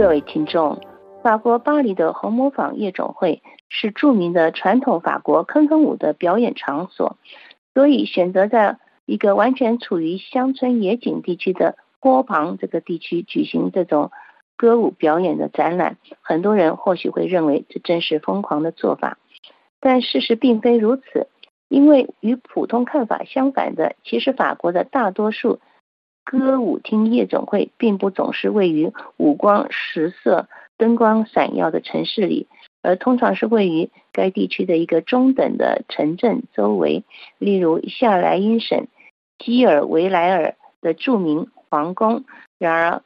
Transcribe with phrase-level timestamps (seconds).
[0.00, 0.80] 各位听众，
[1.22, 7.18] 法国巴黎的红磨坊夜总会是著名的传统法国坑坑舞的表演场所，
[7.74, 14.10] 所以选择在一个完全处于乡村野景地区的坡旁这个地区举行这种
[14.56, 19.18] 歌舞表演的展览，很多人或许会认为这真是疯狂的做法，
[19.80, 21.28] 但事实并非如此，
[21.68, 25.60] 因为与普通看法相反的，其实法国的大多数。
[26.30, 30.46] 歌舞厅夜总会并不总是位于五光十色、
[30.78, 32.46] 灯光闪耀的城市里，
[32.82, 37.02] 而通常是位于该地区的一个中等的城镇周围，
[37.38, 38.86] 例如夏莱茵省
[39.40, 42.22] 基尔维莱尔的著名皇宫。
[42.60, 43.02] 然而，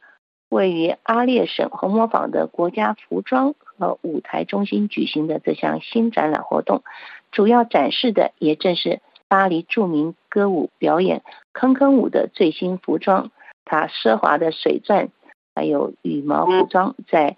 [0.47, 6.83] 位于阿列省红磨坊的国家服装和舞台中心举行的这项新展览活动，
[7.31, 9.01] 主要展示的也正是。
[9.27, 13.31] 巴黎著名歌舞表演坑坑舞的最新服装，
[13.65, 15.09] 它奢华的水钻
[15.55, 17.35] 还有羽毛服装，在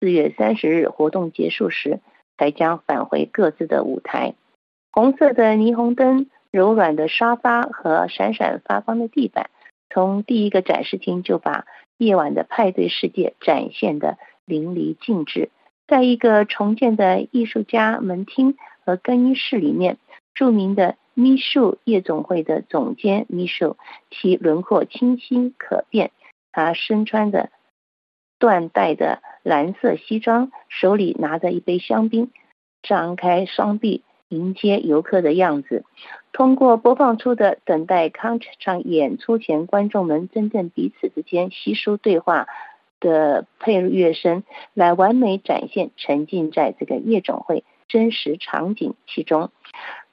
[0.00, 2.00] 四月三十日活动结束时，
[2.36, 4.34] 才将返回各自的舞台。
[4.90, 9.48] 红色的霓虹灯、柔软的沙发和闪闪发光的地板，
[9.90, 11.66] 从第一个展示厅就把
[11.98, 15.50] 夜晚的派对世界展现的淋漓尽致。
[15.86, 19.98] 在一个重建的艺术家门厅和更衣室里面，
[20.34, 20.96] 著名的。
[21.20, 23.76] 米秀夜总会的总监米秀，
[24.08, 26.12] 其轮廓清晰可辨。
[26.52, 27.50] 他身穿的
[28.38, 32.30] 缎带的蓝色西装，手里拿着一杯香槟，
[32.82, 35.84] 张开双臂迎接游客的样子。
[36.32, 42.46] 通过播放出的等待康场演出前观众们真正彼此之间稀疏对话
[43.00, 49.50] 的配乐声，来完美展现沉浸在这个夜总会真实场景其中。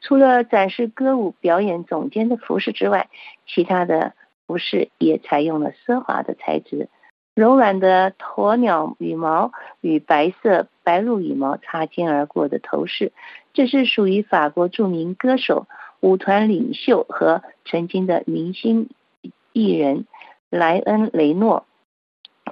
[0.06, 3.10] 除了展示歌舞表演总监的服饰之外，
[3.48, 4.14] 其他的
[4.46, 6.90] 服饰也采用了奢华的材质，
[7.34, 13.14] 柔软的鸵鸟羽毛与白色白鹭羽毛擦肩而过的头饰，
[13.52, 15.66] 这是属于法国著名歌手、
[16.02, 18.90] 舞团领袖和曾经的明星
[19.54, 20.06] 艺人
[20.52, 21.66] 莱恩雷诺，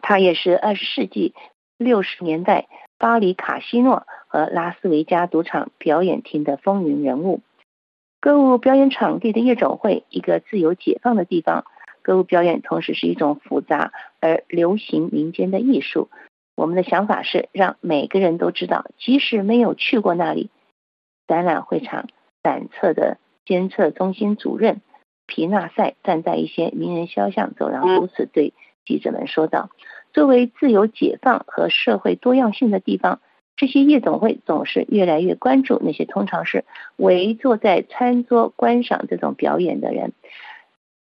[0.01, 1.35] 他也是二十世纪
[1.78, 2.66] 六十年代
[3.03, 4.08] 巴黎卡西诺。
[4.28, 7.41] 和拉斯维加赌场表演厅的风云人物，
[8.19, 11.66] 歌舞表演场地的夜总会，一个自由解放的地方。
[12.02, 13.91] 歌舞表演同时是一种复杂
[14.22, 16.09] 而流行民间的艺术。
[16.56, 20.50] 我们的想法是让每个人都知道，即使没有去过那里。
[21.28, 22.08] 展览会场
[22.41, 24.81] 展侧的监测中心主任
[25.28, 29.70] 皮纳塞站在一些名人肖像走廊，如此对记者们说道
[30.13, 33.19] ：“作为自由解放和社会多样性的地方。”
[33.56, 36.66] 这些夜总会总是越来越关注那些通常是
[36.96, 40.12] 围坐在餐桌观赏这种表演的人。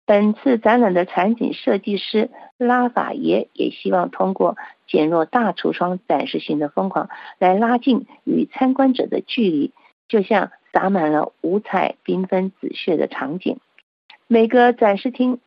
[0.05, 7.09] 本次展览的场景设计师拉法耶也希望通过减弱大橱窗展示性的疯狂，
[7.39, 9.71] 来拉近与参观者的距离，
[10.07, 13.57] 就像洒满了五彩缤纷紫血的场景。
[14.27, 15.39] 每个展示厅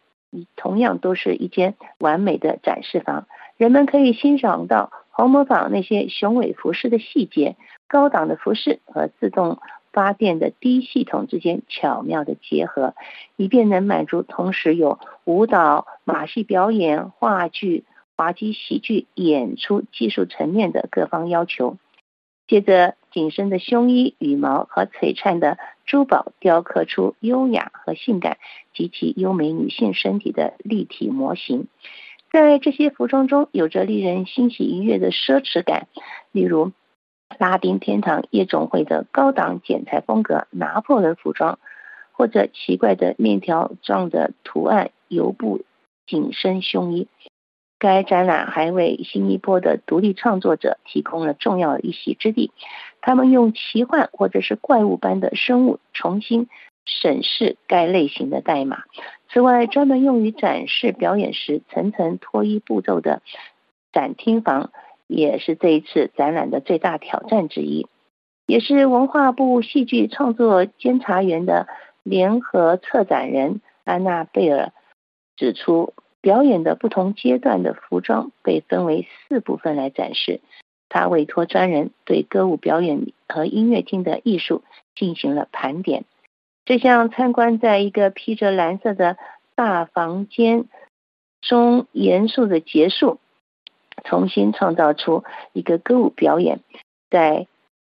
[0.57, 4.93] 同样都是一间完美的展示房，人们可以欣赏到。
[5.11, 7.57] 红模仿那些雄伟服饰的细节，
[7.89, 12.95] 高档的服饰和自动发电的低系统之间巧妙的结合，
[13.35, 21.79] 以便能满足同时有舞蹈、马戏表演、话剧、滑稽喜剧演出技术层面的各方要求。
[22.47, 25.57] 接着，紧身的胸衣、羽毛和璀璨的
[25.87, 28.37] 珠宝雕刻出优雅和性感
[28.75, 31.69] 极其优美女性身体的立体模型。
[32.37, 35.89] 在这些服装中，有着令人欣喜愉悦的奢侈感，
[36.33, 36.73] 例如
[37.39, 41.59] 拉丁天堂夜总会的高档剪裁风格拿破仑服装，
[42.13, 45.65] 或者奇怪的面条状的图案油布
[46.07, 47.09] 紧身胸衣。
[47.79, 52.51] 该展览还为新一波的独立创作者提供了重要一席之地，
[53.01, 56.49] 他们用奇幻或者是怪物般的生物重新。
[56.87, 58.85] 审视该类型的代码。
[59.29, 63.21] 此外，专门用于展示表演时层层脱衣步骤的
[63.93, 64.71] 展厅房，
[65.07, 67.87] 也是这一次展览的最大挑战之一。
[68.47, 71.67] 也是文化部戏剧创作监察员的
[72.05, 74.73] 联合策展人安娜贝尔
[75.37, 80.41] 指出，表演的不同阶段的服装被分为四部分来展示。
[80.89, 84.63] 他委托专人对歌舞表演和音乐厅的艺术
[84.95, 86.05] 进行了盘点。
[86.67, 89.17] 这项参观在一个披着蓝色的
[89.55, 90.65] 大房间
[91.41, 93.21] 中严肃的结束，
[94.03, 95.23] 重新创造出
[95.53, 96.59] 一个歌舞表演。
[97.09, 97.47] 在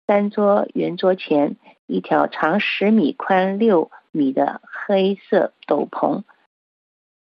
[0.06, 1.56] 三桌圆桌前，
[1.86, 6.24] 一条长十米、宽六米的黑色斗篷，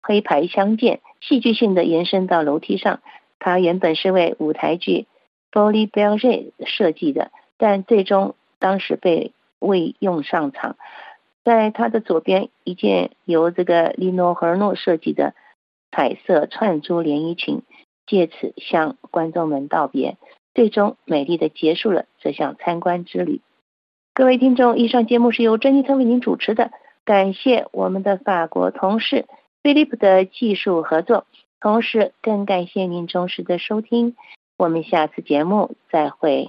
[0.02, 3.00] 黑白相间，戏剧性的延伸到楼梯上。
[3.38, 5.06] 它原本是为舞台剧
[5.56, 10.76] 《Folie b e l g e 设计的，但最终当时被未用上场。
[11.48, 15.32] 在它的左边，一件由这个利诺·赫尔诺设计的
[15.90, 17.62] 彩色串珠连衣裙，
[18.06, 20.18] 借此向观众们道别，
[20.52, 23.40] 最终美丽的结束了这项参观之旅。
[24.12, 26.70] 各位听众，以上节目是由珍妮特为您主持的，
[27.06, 29.24] 感谢我们的法国同事
[29.62, 31.24] 菲利普的技术合作，
[31.62, 34.16] 同时更感谢您忠实的收听。
[34.58, 36.46] 我们下次节目再会。